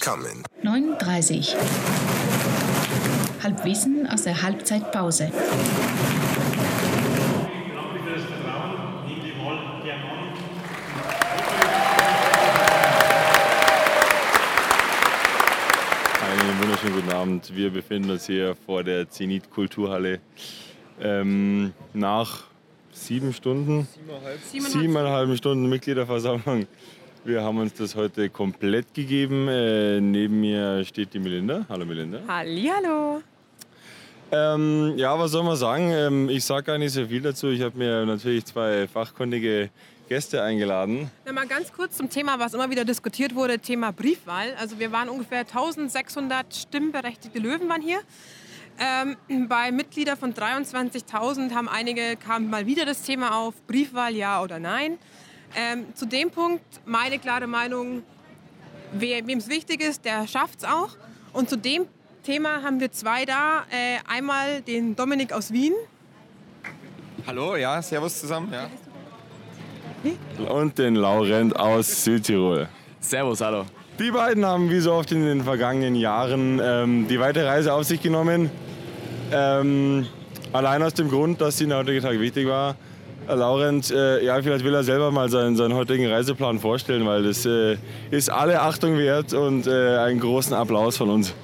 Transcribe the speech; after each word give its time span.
coming. 0.00 0.42
9.30 0.62 1.54
Halbwissen 3.42 4.06
aus 4.06 4.22
der 4.22 4.42
Halbzeitpause. 4.42 5.24
Einen 16.20 16.60
wunderschönen 16.60 16.94
guten 16.94 17.10
Abend. 17.10 17.54
Wir 17.54 17.70
befinden 17.70 18.10
uns 18.10 18.26
hier 18.26 18.54
vor 18.66 18.84
der 18.84 19.08
Zenit 19.08 19.50
Kulturhalle. 19.50 20.20
Ähm, 21.00 21.72
nach 21.94 22.44
sieben 22.92 23.32
Stunden, 23.32 23.88
siebeneinhalb 24.50 25.36
Stunden 25.36 25.68
Mitgliederversammlung. 25.68 26.66
Wir 27.24 27.40
haben 27.44 27.58
uns 27.58 27.74
das 27.74 27.94
heute 27.94 28.28
komplett 28.30 28.94
gegeben. 28.94 29.46
Äh, 29.46 30.00
neben 30.00 30.40
mir 30.40 30.84
steht 30.84 31.14
die 31.14 31.20
Melinda. 31.20 31.64
Hallo 31.68 31.84
Melinda. 31.84 32.18
Hallihallo. 32.26 33.22
Ähm, 34.32 34.94
ja, 34.96 35.16
was 35.16 35.30
soll 35.30 35.44
man 35.44 35.54
sagen? 35.54 35.92
Ähm, 35.92 36.28
ich 36.28 36.44
sage 36.44 36.64
gar 36.64 36.78
nicht 36.78 36.92
so 36.92 37.06
viel 37.06 37.20
dazu. 37.20 37.50
Ich 37.50 37.60
habe 37.60 37.78
mir 37.78 38.04
natürlich 38.06 38.44
zwei 38.44 38.88
fachkundige 38.88 39.70
Gäste 40.08 40.42
eingeladen. 40.42 41.12
Na, 41.24 41.32
mal 41.32 41.46
ganz 41.46 41.72
kurz 41.72 41.96
zum 41.96 42.10
Thema, 42.10 42.40
was 42.40 42.54
immer 42.54 42.68
wieder 42.70 42.84
diskutiert 42.84 43.36
wurde, 43.36 43.60
Thema 43.60 43.92
Briefwahl. 43.92 44.54
Also 44.58 44.80
wir 44.80 44.90
waren 44.90 45.08
ungefähr 45.08 45.40
1600 45.40 46.52
stimmberechtigte 46.52 47.38
Löwen 47.38 47.68
waren 47.68 47.82
hier. 47.82 48.00
Ähm, 48.80 49.48
bei 49.48 49.70
Mitgliedern 49.70 50.16
von 50.16 50.34
23.000 50.34 51.54
haben 51.54 51.68
einige, 51.68 52.16
kam 52.16 52.50
mal 52.50 52.66
wieder 52.66 52.84
das 52.84 53.02
Thema 53.02 53.36
auf, 53.36 53.54
Briefwahl 53.68 54.16
ja 54.16 54.42
oder 54.42 54.58
nein. 54.58 54.98
Ähm, 55.54 55.94
zu 55.94 56.06
dem 56.06 56.30
Punkt 56.30 56.64
meine 56.84 57.18
klare 57.18 57.46
Meinung, 57.46 58.02
wem 58.92 59.38
es 59.38 59.48
wichtig 59.48 59.82
ist, 59.82 60.04
der 60.04 60.26
schafft 60.26 60.60
es 60.60 60.64
auch. 60.64 60.90
Und 61.32 61.48
zu 61.48 61.56
dem 61.56 61.86
Thema 62.24 62.62
haben 62.62 62.80
wir 62.80 62.92
zwei 62.92 63.24
da. 63.24 63.64
Äh, 63.70 63.98
einmal 64.08 64.62
den 64.62 64.94
Dominik 64.94 65.32
aus 65.32 65.52
Wien. 65.52 65.72
Hallo, 67.26 67.56
ja, 67.56 67.80
servus 67.82 68.20
zusammen. 68.20 68.52
Ja. 68.52 68.68
Und 70.48 70.78
den 70.78 70.96
Laurent 70.96 71.54
aus 71.54 72.04
Südtirol. 72.04 72.68
Servus, 73.00 73.40
hallo. 73.40 73.64
Die 73.98 74.10
beiden 74.10 74.44
haben 74.44 74.70
wie 74.70 74.80
so 74.80 74.92
oft 74.94 75.12
in 75.12 75.24
den 75.24 75.44
vergangenen 75.44 75.94
Jahren 75.94 76.60
ähm, 76.62 77.06
die 77.08 77.20
weite 77.20 77.44
Reise 77.44 77.72
auf 77.72 77.84
sich 77.84 78.00
genommen. 78.00 78.50
Ähm, 79.30 80.06
allein 80.52 80.82
aus 80.82 80.94
dem 80.94 81.08
Grund, 81.08 81.40
dass 81.40 81.60
ihnen 81.60 81.70
der 81.70 81.78
heutige 81.78 82.00
Tag 82.00 82.18
wichtig 82.18 82.48
war. 82.48 82.76
Laurent, 83.28 83.90
äh, 83.90 84.24
ja, 84.24 84.40
vielleicht 84.42 84.64
will 84.64 84.74
er 84.74 84.84
selber 84.84 85.10
mal 85.10 85.28
seinen, 85.28 85.56
seinen 85.56 85.74
heutigen 85.74 86.10
Reiseplan 86.10 86.58
vorstellen, 86.58 87.06
weil 87.06 87.22
das 87.22 87.46
äh, 87.46 87.76
ist 88.10 88.30
alle 88.30 88.60
Achtung 88.60 88.98
wert 88.98 89.32
und 89.32 89.66
äh, 89.66 89.98
einen 89.98 90.20
großen 90.20 90.54
Applaus 90.54 90.96
von 90.96 91.10
uns. 91.10 91.34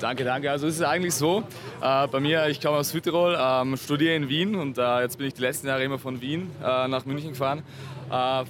Danke, 0.00 0.24
danke. 0.24 0.50
Also 0.50 0.68
es 0.68 0.76
ist 0.76 0.82
eigentlich 0.82 1.14
so, 1.14 1.42
äh, 1.80 2.06
bei 2.06 2.20
mir, 2.20 2.46
ich 2.48 2.60
komme 2.60 2.76
aus 2.76 2.90
Südtirol, 2.90 3.36
ähm, 3.40 3.76
studiere 3.76 4.14
in 4.14 4.28
Wien 4.28 4.54
und 4.54 4.78
äh, 4.78 5.00
jetzt 5.00 5.18
bin 5.18 5.26
ich 5.26 5.34
die 5.34 5.40
letzten 5.40 5.66
Jahre 5.66 5.82
immer 5.82 5.98
von 5.98 6.20
Wien 6.20 6.50
äh, 6.62 6.86
nach 6.88 7.04
München 7.04 7.30
gefahren. 7.30 7.62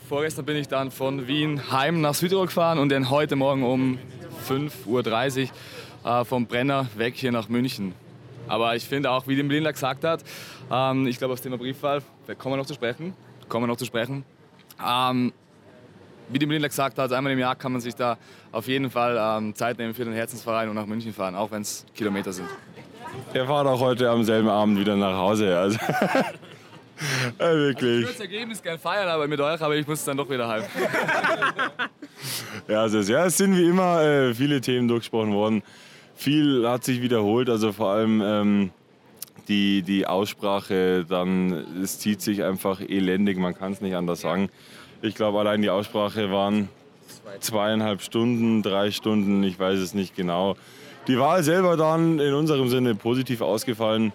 Vorgestern 0.09 0.45
bin 0.45 0.57
ich 0.57 0.69
dann 0.69 0.93
von 0.93 1.27
Wien 1.27 1.73
heim 1.73 2.01
nach 2.01 2.15
Südtirol 2.15 2.47
gefahren 2.47 2.79
und 2.79 2.91
dann 2.91 3.11
heute 3.11 3.35
Morgen 3.35 3.65
um 3.65 3.99
5.30 4.49 5.49
Uhr 6.05 6.25
vom 6.25 6.47
Brenner 6.47 6.87
weg 6.97 7.15
hier 7.17 7.33
nach 7.33 7.49
München. 7.49 7.93
Aber 8.49 8.75
ich 8.75 8.85
finde 8.85 9.11
auch, 9.11 9.27
wie 9.27 9.37
die 9.37 9.43
Melinda 9.43 9.71
gesagt 9.71 10.05
hat, 10.05 10.25
ähm, 10.71 11.07
ich 11.07 11.19
glaube, 11.19 11.33
aufs 11.35 11.43
Thema 11.43 11.59
Briefwahl, 11.59 12.03
da 12.27 12.35
kommen 12.35 12.55
wir 12.55 12.57
noch 12.59 12.67
zu 12.67 12.75
sprechen. 12.75 13.15
Kommen 13.49 13.65
wir 13.65 13.69
noch 13.69 13.77
zu 13.77 13.85
sprechen. 13.85 14.25
Ähm, 14.85 15.33
wie 16.29 16.39
die 16.39 16.47
Melinda 16.47 16.69
gesagt 16.69 16.99
hat, 16.99 17.13
einmal 17.13 17.33
im 17.33 17.39
Jahr 17.39 17.57
kann 17.57 17.73
man 17.73 17.81
sich 17.81 17.95
da 17.95 18.19
auf 18.53 18.67
jeden 18.67 18.91
Fall 18.91 19.19
ähm, 19.19 19.55
Zeit 19.55 19.79
nehmen 19.79 19.95
für 19.95 20.05
den 20.05 20.15
Herzensverein 20.15 20.69
und 20.69 20.75
nach 20.75 20.87
München 20.87 21.13
fahren, 21.13 21.35
auch 21.35 21.51
wenn 21.51 21.63
es 21.63 21.85
Kilometer 21.95 22.33
sind. 22.33 22.49
Er 23.33 23.47
fahrt 23.47 23.67
auch 23.67 23.81
heute 23.81 24.11
am 24.11 24.25
selben 24.25 24.49
Abend 24.49 24.79
wieder 24.79 24.97
nach 24.97 25.17
Hause. 25.17 25.57
Also. 25.57 25.79
ja, 27.39 27.55
wirklich. 27.55 28.01
Ich 28.01 28.07
würde 28.07 28.13
das 28.13 28.21
Ergebnis 28.21 28.63
gerne 28.63 28.79
feiern, 28.79 29.09
aber 29.09 29.27
mit 29.27 29.41
euch, 29.41 29.61
aber 29.61 29.77
ich 29.77 29.87
muss 29.87 30.05
dann 30.05 30.17
doch 30.17 30.29
wieder 30.29 30.49
heim. 30.49 30.63
Ja, 32.67 32.83
also, 32.83 33.01
ja, 33.01 33.27
es 33.27 33.37
sind 33.37 33.57
wie 33.57 33.69
immer 33.69 34.03
äh, 34.03 34.35
viele 34.35 34.61
Themen 34.61 34.89
durchgesprochen 34.89 35.33
worden. 35.33 35.63
Viel 36.19 36.69
hat 36.69 36.83
sich 36.83 37.01
wiederholt, 37.01 37.49
also 37.49 37.71
vor 37.71 37.91
allem 37.91 38.21
ähm, 38.25 38.71
die, 39.47 39.83
die 39.83 40.05
Aussprache, 40.05 41.07
dann, 41.09 41.53
es 41.81 42.01
zieht 42.01 42.21
sich 42.21 42.43
einfach 42.43 42.81
elendig, 42.81 43.39
man 43.39 43.55
kann 43.55 43.71
es 43.71 43.81
nicht 43.81 43.95
anders 43.95 44.23
sagen. 44.23 44.49
Ich 45.01 45.15
glaube, 45.15 45.39
allein 45.39 45.63
die 45.63 45.71
Aussprache 45.71 46.33
waren 46.33 46.71
zweieinhalb 47.39 48.03
Stunden, 48.03 48.65
drei 48.65 48.91
Stunden, 48.91 49.45
ich 49.45 49.61
weiß 49.61 49.79
es 49.79 49.95
nicht 49.95 50.17
genau. 50.17 50.57
Die 51.07 51.21
Wahl 51.21 51.45
selber 51.45 51.77
dann 51.77 52.19
in 52.19 52.35
unserem 52.35 52.67
Sinne 52.69 52.97
positiv 52.97 53.41
ausgefallen. 53.41 54.13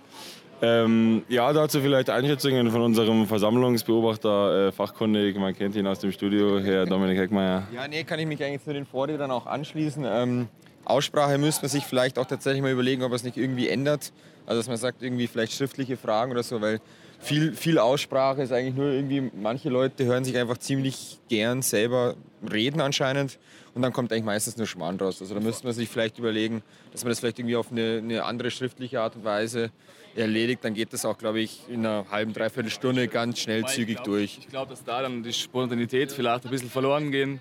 Ähm, 0.61 1.23
ja, 1.29 1.53
dazu 1.53 1.79
vielleicht 1.79 2.09
Einschätzungen 2.09 2.69
von 2.69 2.81
unserem 2.81 3.27
Versammlungsbeobachter, 3.27 4.67
äh, 4.67 4.71
fachkundig, 4.73 5.37
man 5.37 5.55
kennt 5.55 5.77
ihn 5.77 5.87
aus 5.87 5.99
dem 5.99 6.11
Studio, 6.11 6.59
Herr 6.59 6.85
Dominik 6.85 7.17
Heckmeier. 7.17 7.63
Ja, 7.73 7.87
nee, 7.87 8.03
kann 8.03 8.19
ich 8.19 8.27
mich 8.27 8.43
eigentlich 8.43 8.61
zu 8.61 8.73
den 8.73 8.85
Vorrednern 8.85 9.31
auch 9.31 9.45
anschließen. 9.45 10.03
Ähm, 10.05 10.49
Aussprache 10.85 11.37
müsste 11.37 11.63
man 11.63 11.69
sich 11.69 11.85
vielleicht 11.85 12.19
auch 12.19 12.25
tatsächlich 12.25 12.61
mal 12.61 12.71
überlegen, 12.71 13.03
ob 13.03 13.13
es 13.13 13.23
nicht 13.23 13.37
irgendwie 13.37 13.69
ändert. 13.69 14.11
Also 14.45 14.59
dass 14.59 14.67
man 14.67 14.77
sagt, 14.77 15.01
irgendwie 15.01 15.27
vielleicht 15.27 15.53
schriftliche 15.53 15.95
Fragen 15.97 16.31
oder 16.31 16.43
so, 16.43 16.59
weil 16.61 16.81
viel, 17.19 17.53
viel 17.53 17.79
Aussprache 17.79 18.41
ist 18.41 18.51
eigentlich 18.51 18.75
nur 18.75 18.87
irgendwie, 18.87 19.31
manche 19.33 19.69
Leute 19.69 20.03
hören 20.03 20.25
sich 20.25 20.37
einfach 20.37 20.57
ziemlich 20.57 21.19
gern 21.29 21.61
selber 21.61 22.15
reden 22.51 22.81
anscheinend 22.81 23.39
und 23.73 23.81
dann 23.81 23.93
kommt 23.93 24.11
eigentlich 24.11 24.25
meistens 24.25 24.57
nur 24.57 24.67
Schmarrn 24.67 24.97
raus. 24.97 25.21
Also 25.21 25.33
da 25.33 25.39
müsste 25.39 25.65
man 25.65 25.73
sich 25.73 25.87
vielleicht 25.87 26.19
überlegen, 26.19 26.61
dass 26.91 27.03
man 27.03 27.11
das 27.11 27.19
vielleicht 27.19 27.39
irgendwie 27.39 27.55
auf 27.55 27.71
eine, 27.71 27.99
eine 28.03 28.23
andere 28.25 28.51
schriftliche 28.51 28.99
Art 28.99 29.15
und 29.15 29.23
Weise 29.23 29.71
erledigt. 30.15 30.63
Dann 30.63 30.73
geht 30.73 30.91
das 30.91 31.05
auch, 31.05 31.17
glaube 31.17 31.39
ich, 31.39 31.61
in 31.69 31.85
einer 31.85 32.05
halben, 32.11 32.33
dreiviertel 32.33 32.69
Stunde 32.69 33.07
ganz 33.07 33.39
schnell 33.39 33.65
zügig 33.65 33.99
durch. 34.01 34.39
Ich 34.39 34.49
glaube, 34.49 34.71
dass 34.71 34.83
da 34.83 35.01
dann 35.01 35.23
die 35.23 35.33
Spontanität 35.33 36.11
vielleicht 36.11 36.43
ein 36.43 36.51
bisschen 36.51 36.69
verloren 36.69 37.11
gehen. 37.11 37.39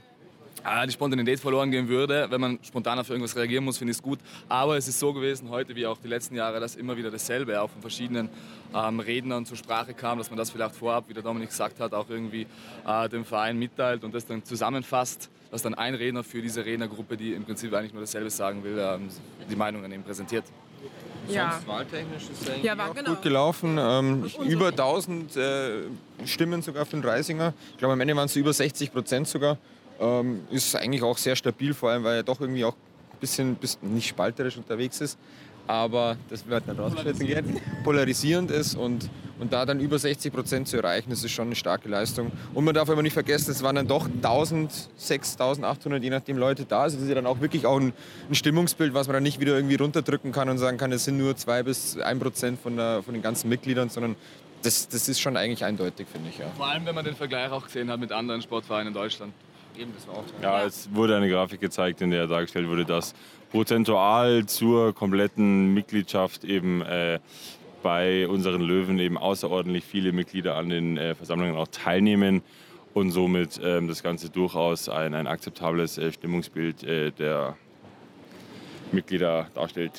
Äh, 0.64 0.86
Die 0.86 0.92
Spontanität 0.92 1.40
verloren 1.40 1.70
gehen 1.70 1.88
würde, 1.88 2.26
wenn 2.30 2.40
man 2.40 2.58
spontan 2.62 2.98
auf 2.98 3.08
irgendwas 3.10 3.36
reagieren 3.36 3.64
muss, 3.64 3.78
finde 3.78 3.90
ich 3.92 3.98
es 3.98 4.02
gut. 4.02 4.18
Aber 4.48 4.76
es 4.76 4.88
ist 4.88 4.98
so 4.98 5.12
gewesen, 5.12 5.50
heute 5.50 5.74
wie 5.76 5.86
auch 5.86 5.98
die 5.98 6.08
letzten 6.08 6.34
Jahre, 6.34 6.60
dass 6.60 6.76
immer 6.76 6.96
wieder 6.96 7.10
dasselbe 7.10 7.60
auch 7.60 7.70
von 7.70 7.80
verschiedenen 7.80 8.28
ähm, 8.74 9.00
Rednern 9.00 9.44
zur 9.46 9.56
Sprache 9.56 9.94
kam, 9.94 10.18
dass 10.18 10.30
man 10.30 10.38
das 10.38 10.50
vielleicht 10.50 10.74
vorab, 10.74 11.04
wie 11.08 11.14
der 11.14 11.22
Dominik 11.22 11.48
gesagt 11.50 11.80
hat, 11.80 11.92
auch 11.94 12.08
irgendwie 12.08 12.46
äh, 12.86 13.08
dem 13.08 13.24
Verein 13.24 13.58
mitteilt 13.58 14.04
und 14.04 14.14
das 14.14 14.26
dann 14.26 14.44
zusammenfasst, 14.44 15.30
dass 15.50 15.62
dann 15.62 15.74
ein 15.74 15.94
Redner 15.94 16.24
für 16.24 16.40
diese 16.40 16.64
Rednergruppe, 16.64 17.16
die 17.16 17.32
im 17.34 17.44
Prinzip 17.44 17.72
eigentlich 17.74 17.92
nur 17.92 18.02
dasselbe 18.02 18.30
sagen 18.30 18.64
will, 18.64 18.78
ähm, 18.78 19.08
die 19.50 19.56
Meinungen 19.56 19.90
eben 19.92 20.02
präsentiert. 20.02 20.44
Ja. 21.28 21.52
Sonst 21.52 21.68
wahltechnisch 21.68 22.22
ist 22.32 22.42
es 22.42 22.50
eigentlich 22.50 22.64
Ja, 22.64 22.76
war 22.76 22.90
auch 22.90 22.94
genau. 22.94 23.10
gut 23.10 23.22
gelaufen. 23.22 23.78
Ähm, 23.78 24.24
über 24.48 24.68
1000 24.68 25.36
äh, 25.36 25.70
Stimmen 26.24 26.62
sogar 26.62 26.84
für 26.84 26.96
den 26.96 27.04
Reisinger. 27.04 27.54
Ich 27.72 27.78
glaube, 27.78 27.92
am 27.92 28.00
Ende 28.00 28.16
waren 28.16 28.26
es 28.26 28.36
über 28.36 28.52
60 28.52 28.92
Prozent 28.92 29.28
sogar. 29.28 29.56
Ähm, 30.00 30.42
ist 30.50 30.74
eigentlich 30.74 31.02
auch 31.02 31.18
sehr 31.18 31.36
stabil, 31.36 31.74
vor 31.74 31.90
allem 31.90 32.04
weil 32.04 32.16
er 32.16 32.22
doch 32.22 32.40
irgendwie 32.40 32.64
auch 32.64 32.74
ein 32.74 33.18
bisschen, 33.20 33.54
bisschen 33.56 33.94
nicht 33.94 34.08
spalterisch 34.08 34.56
unterwegs 34.56 35.00
ist. 35.00 35.18
Aber 35.66 36.16
das 36.28 36.46
wird 36.46 36.66
nicht 36.66 36.78
rausgeschnitten 36.78 37.26
gehen. 37.26 37.60
Polarisierend 37.84 38.50
ist 38.50 38.74
und, 38.74 39.08
und 39.38 39.52
da 39.52 39.64
dann 39.64 39.78
über 39.78 39.96
60 39.96 40.32
Prozent 40.32 40.66
zu 40.66 40.76
erreichen, 40.76 41.10
das 41.10 41.22
ist 41.22 41.30
schon 41.30 41.46
eine 41.46 41.54
starke 41.54 41.88
Leistung. 41.88 42.32
Und 42.52 42.64
man 42.64 42.74
darf 42.74 42.90
aber 42.90 43.00
nicht 43.02 43.12
vergessen, 43.12 43.52
es 43.52 43.62
waren 43.62 43.76
dann 43.76 43.86
doch 43.86 44.06
1000, 44.06 44.90
6800, 44.96 46.02
je 46.02 46.10
nachdem 46.10 46.36
Leute 46.36 46.64
da. 46.64 46.82
Also 46.82 46.96
das 46.96 47.04
ist 47.04 47.08
ja 47.10 47.14
dann 47.14 47.26
auch 47.26 47.40
wirklich 47.40 47.64
auch 47.64 47.78
ein, 47.78 47.92
ein 48.28 48.34
Stimmungsbild, 48.34 48.92
was 48.92 49.06
man 49.06 49.14
dann 49.14 49.22
nicht 49.22 49.38
wieder 49.38 49.54
irgendwie 49.54 49.76
runterdrücken 49.76 50.32
kann 50.32 50.48
und 50.48 50.58
sagen 50.58 50.78
kann, 50.78 50.90
es 50.90 51.04
sind 51.04 51.16
nur 51.16 51.36
2 51.36 51.62
bis 51.62 51.96
1 51.96 52.20
Prozent 52.20 52.60
von, 52.60 52.76
der, 52.76 53.02
von 53.04 53.14
den 53.14 53.22
ganzen 53.22 53.48
Mitgliedern, 53.48 53.88
sondern 53.88 54.16
das, 54.62 54.88
das 54.88 55.08
ist 55.08 55.20
schon 55.20 55.36
eigentlich 55.36 55.64
eindeutig, 55.64 56.06
finde 56.10 56.30
ich. 56.30 56.38
Ja. 56.38 56.46
Vor 56.56 56.66
allem, 56.66 56.86
wenn 56.86 56.94
man 56.94 57.04
den 57.04 57.16
Vergleich 57.16 57.50
auch 57.50 57.64
gesehen 57.64 57.90
hat 57.90 58.00
mit 58.00 58.10
anderen 58.12 58.42
Sportvereinen 58.42 58.88
in 58.88 58.94
Deutschland. 58.94 59.32
Eben, 59.78 59.92
das 59.94 60.06
war 60.06 60.16
auch 60.16 60.24
Ja, 60.42 60.64
es 60.64 60.94
wurde 60.94 61.16
eine 61.16 61.28
Grafik 61.28 61.60
gezeigt, 61.60 62.00
in 62.02 62.10
der 62.10 62.26
dargestellt 62.26 62.68
wurde, 62.68 62.84
dass 62.84 63.14
prozentual 63.50 64.46
zur 64.46 64.94
kompletten 64.94 65.72
Mitgliedschaft 65.74 66.44
eben 66.44 66.82
äh, 66.82 67.20
bei 67.82 68.28
unseren 68.28 68.62
Löwen 68.62 68.98
eben 68.98 69.18
außerordentlich 69.18 69.84
viele 69.84 70.12
Mitglieder 70.12 70.56
an 70.56 70.68
den 70.68 70.96
äh, 70.96 71.14
Versammlungen 71.14 71.56
auch 71.56 71.68
teilnehmen 71.68 72.42
und 72.94 73.10
somit 73.10 73.60
ähm, 73.62 73.88
das 73.88 74.02
Ganze 74.02 74.30
durchaus 74.30 74.88
ein, 74.88 75.14
ein 75.14 75.26
akzeptables 75.26 75.98
äh, 75.98 76.12
Stimmungsbild 76.12 76.84
äh, 76.84 77.10
der 77.10 77.56
Mitglieder 78.92 79.48
darstellt. 79.54 79.92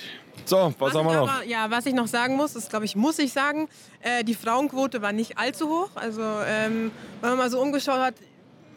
So, 0.46 0.74
was, 0.78 0.94
haben 0.94 1.08
ich 1.08 1.14
wir 1.14 1.22
noch? 1.22 1.32
Aber, 1.32 1.46
ja, 1.46 1.70
was 1.70 1.86
ich 1.86 1.94
noch 1.94 2.08
sagen 2.08 2.36
muss, 2.36 2.56
ist, 2.56 2.70
glaube 2.70 2.86
ich, 2.86 2.96
muss 2.96 3.20
ich 3.20 3.34
sagen, 3.34 3.68
äh, 4.02 4.24
die 4.24 4.34
Frauenquote 4.34 5.02
war 5.02 5.12
nicht 5.12 5.38
allzu 5.38 5.70
hoch. 5.70 5.90
Also, 5.96 6.22
ähm, 6.22 6.92
wenn 7.22 7.30
man 7.30 7.38
mal 7.38 7.50
so 7.50 7.62
umgeschaut 7.62 8.00
hat, 8.00 8.16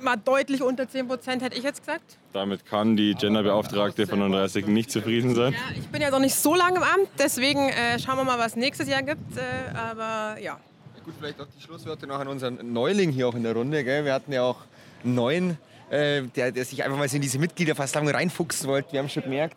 mal 0.03 0.17
deutlich 0.17 0.63
unter 0.63 0.89
10 0.89 1.09
Prozent, 1.09 1.43
hätte 1.43 1.57
ich 1.57 1.65
jetzt 1.65 1.81
gesagt. 1.81 2.19
Damit 2.33 2.67
kann 2.67 2.97
die 2.97 3.15
Genderbeauftragte 3.15 4.07
von 4.07 4.19
39 4.19 4.67
nicht 4.67 4.91
zufrieden 4.91 5.35
sein. 5.35 5.53
Ja, 5.53 5.77
ich 5.77 5.87
bin 5.89 6.03
ja 6.03 6.11
noch 6.11 6.19
nicht 6.19 6.35
so 6.35 6.55
lange 6.55 6.77
im 6.77 6.83
Amt, 6.83 7.09
deswegen 7.19 7.69
äh, 7.69 7.99
schauen 7.99 8.17
wir 8.17 8.25
mal, 8.25 8.39
was 8.39 8.57
nächstes 8.57 8.89
Jahr 8.89 9.03
gibt. 9.03 9.37
Äh, 9.37 9.77
aber 9.77 10.41
ja. 10.41 10.59
Gut, 11.05 11.15
vielleicht 11.19 11.41
auch 11.41 11.47
die 11.57 11.63
Schlussworte 11.63 12.07
noch 12.07 12.19
an 12.19 12.29
unseren 12.29 12.73
Neuling 12.73 13.11
hier 13.11 13.29
auch 13.29 13.35
in 13.35 13.43
der 13.43 13.55
Runde. 13.55 13.85
Gell? 13.85 14.05
Wir 14.05 14.13
hatten 14.13 14.33
ja 14.33 14.43
auch 14.43 14.59
einen 15.05 15.15
neuen 15.15 15.59
äh, 15.91 16.23
der, 16.23 16.53
der 16.53 16.65
sich 16.65 16.83
einfach 16.83 16.99
mal 16.99 17.07
in 17.13 17.21
diese 17.21 17.39
Mitgliederversammlung 17.39 18.13
reinfuchsen 18.13 18.69
wollte. 18.69 18.93
Wir 18.93 19.01
haben 19.01 19.09
schon 19.09 19.23
gemerkt, 19.23 19.57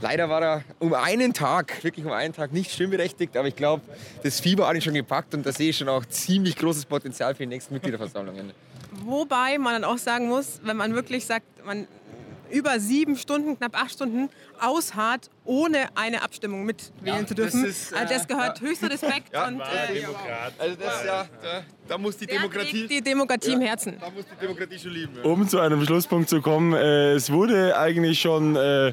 leider 0.00 0.28
war 0.28 0.42
er 0.42 0.64
um 0.78 0.94
einen 0.94 1.34
Tag, 1.34 1.84
wirklich 1.84 2.06
um 2.06 2.12
einen 2.12 2.32
Tag 2.32 2.52
nicht 2.52 2.70
stimmberechtigt, 2.70 3.36
aber 3.36 3.48
ich 3.48 3.56
glaube, 3.56 3.82
das 4.22 4.40
Fieber 4.40 4.66
hat 4.66 4.74
ihn 4.74 4.80
schon 4.80 4.94
gepackt 4.94 5.34
und 5.34 5.44
da 5.44 5.52
sehe 5.52 5.70
ich 5.70 5.76
schon 5.76 5.88
auch 5.88 6.04
ziemlich 6.06 6.56
großes 6.56 6.86
Potenzial 6.86 7.34
für 7.34 7.42
die 7.42 7.48
nächsten 7.48 7.74
Mitgliederversammlungen. 7.74 8.52
Wobei 9.10 9.56
man 9.58 9.72
dann 9.80 9.84
auch 9.84 9.98
sagen 9.98 10.26
muss, 10.28 10.60
wenn 10.64 10.76
man 10.76 10.94
wirklich 10.94 11.24
sagt, 11.26 11.46
man 11.64 11.86
über 12.50 12.78
sieben 12.78 13.16
Stunden, 13.16 13.56
knapp 13.56 13.74
acht 13.80 13.92
Stunden 13.92 14.28
ausharrt, 14.60 15.30
ohne 15.44 15.88
eine 15.96 16.22
Abstimmung 16.22 16.64
mitwählen 16.64 17.20
Ja, 17.20 17.26
zu 17.26 17.34
dürfen. 17.34 17.62
das 17.62 17.70
ist, 17.70 17.92
äh, 17.92 17.96
also 17.96 18.14
das 18.14 18.26
gehört 18.28 18.60
höchster 18.60 18.90
Respekt 18.90 19.32
Ja. 19.32 19.48
und 19.48 19.60
äh, 19.60 19.64
Also 20.58 20.76
das, 20.76 21.04
ja, 21.04 21.26
da, 21.42 21.62
da 21.88 21.98
muss 21.98 22.16
die 22.16 22.26
der 22.26 22.40
trägt 22.48 22.90
die 22.90 23.00
Demokratie 23.00 23.52
im 23.52 23.60
Herzen. 23.60 23.96
da 24.00 24.10
muss 24.10 24.24
die 24.26 24.40
Demokratie 24.46 24.78
schon 24.78 24.92
lieben. 24.92 25.18
Um 25.22 25.48
zu 25.48 25.58
einem 25.60 25.84
Schlusspunkt 25.84 26.28
zu 26.28 26.40
kommen, 26.40 26.72
äh, 26.72 27.12
es 27.14 27.30
wurde 27.32 27.76
eigentlich 27.78 28.20
schon 28.20 28.54
äh, 28.56 28.92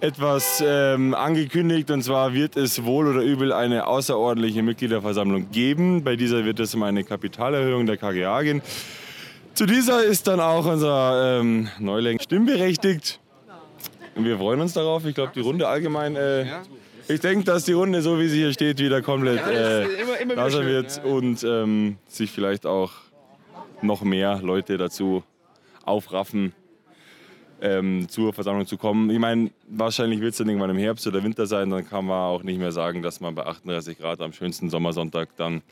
etwas 0.00 0.62
ähm, 0.64 1.14
angekündigt 1.14 1.90
und 1.90 2.02
zwar 2.02 2.32
wird 2.32 2.56
es 2.56 2.84
wohl 2.84 3.08
oder 3.08 3.22
übel 3.22 3.52
eine 3.52 3.86
außerordentliche 3.86 4.62
Mitgliederversammlung 4.62 5.50
geben. 5.50 6.02
Bei 6.04 6.14
dieser 6.16 6.44
wird 6.44 6.58
es 6.60 6.74
um 6.74 6.82
eine 6.84 7.04
Kapitalerhöhung 7.04 7.86
der 7.86 7.96
KGA 7.96 8.42
gehen. 8.42 8.62
Zu 9.54 9.66
dieser 9.66 10.02
ist 10.02 10.26
dann 10.26 10.40
auch 10.40 10.64
unser 10.64 11.40
ähm, 11.40 11.68
Neuling 11.78 12.18
stimmberechtigt. 12.20 13.20
Wir 14.14 14.38
freuen 14.38 14.60
uns 14.60 14.72
darauf. 14.72 15.04
Ich 15.04 15.14
glaube, 15.14 15.32
die 15.34 15.40
Runde 15.40 15.68
allgemein. 15.68 16.16
Äh, 16.16 16.46
ich 17.08 17.20
denke, 17.20 17.44
dass 17.44 17.64
die 17.64 17.72
Runde, 17.72 18.00
so 18.00 18.18
wie 18.18 18.28
sie 18.28 18.38
hier 18.38 18.52
steht, 18.52 18.78
wieder 18.78 19.02
komplett 19.02 19.46
äh, 19.46 19.84
lauter 20.34 20.64
wird 20.64 21.02
und 21.04 21.44
ähm, 21.44 21.96
sich 22.06 22.30
vielleicht 22.30 22.64
auch 22.64 22.92
noch 23.82 24.02
mehr 24.02 24.40
Leute 24.42 24.78
dazu 24.78 25.22
aufraffen, 25.84 26.54
ähm, 27.60 28.08
zur 28.08 28.32
Versammlung 28.32 28.66
zu 28.66 28.78
kommen. 28.78 29.10
Ich 29.10 29.18
meine, 29.18 29.50
wahrscheinlich 29.68 30.20
wird 30.20 30.32
es 30.32 30.38
dann 30.38 30.48
irgendwann 30.48 30.70
im 30.70 30.78
Herbst 30.78 31.06
oder 31.06 31.22
Winter 31.22 31.46
sein, 31.46 31.68
dann 31.70 31.86
kann 31.86 32.06
man 32.06 32.18
auch 32.18 32.42
nicht 32.42 32.58
mehr 32.58 32.72
sagen, 32.72 33.02
dass 33.02 33.20
man 33.20 33.34
bei 33.34 33.44
38 33.44 33.98
Grad 33.98 34.20
am 34.20 34.32
schönsten 34.32 34.70
Sommersonntag 34.70 35.36
dann 35.36 35.62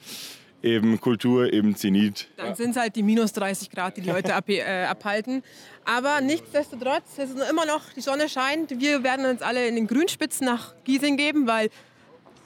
eben 0.62 1.00
Kultur 1.00 1.52
im 1.52 1.74
Zenit. 1.76 2.28
Dann 2.36 2.54
sind 2.54 2.70
es 2.70 2.76
halt 2.76 2.96
die 2.96 3.02
minus 3.02 3.32
30 3.32 3.70
Grad, 3.70 3.96
die 3.96 4.02
die 4.02 4.10
Leute 4.10 4.34
ab, 4.34 4.48
äh, 4.48 4.84
abhalten. 4.84 5.42
Aber 5.84 6.20
nichtsdestotrotz, 6.20 7.18
es 7.18 7.30
ist 7.30 7.50
immer 7.50 7.66
noch, 7.66 7.82
die 7.94 8.00
Sonne 8.00 8.28
scheint. 8.28 8.78
Wir 8.80 9.02
werden 9.02 9.26
uns 9.26 9.42
alle 9.42 9.66
in 9.66 9.76
den 9.76 9.86
Grünspitzen 9.86 10.46
nach 10.46 10.74
Giesing 10.84 11.16
geben, 11.16 11.46
weil 11.46 11.70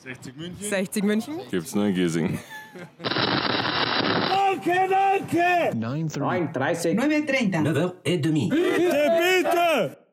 60 0.03 0.37
München? 0.37 0.69
60 0.69 1.05
München. 1.05 1.41
Gibt 1.51 1.67
es 1.67 1.75
nur 1.75 1.87
in 1.87 1.95
Giesing. 1.95 2.39
9.30. 5.75 5.75
9h30. 6.53 6.95
9h30. 6.95 8.51
Bitte, 8.51 9.11
bitte 9.43 10.04